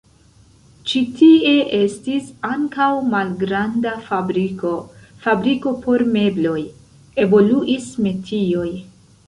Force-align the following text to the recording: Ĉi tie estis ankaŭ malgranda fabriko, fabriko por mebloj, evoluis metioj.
Ĉi 0.91 1.01
tie 1.17 1.51
estis 1.79 2.31
ankaŭ 2.51 2.87
malgranda 3.11 3.93
fabriko, 4.07 4.73
fabriko 5.29 5.77
por 5.87 6.07
mebloj, 6.19 6.57
evoluis 7.27 7.89
metioj. 8.09 8.69